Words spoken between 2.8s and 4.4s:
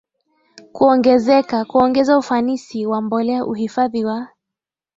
wa mbolea uhifadhi wa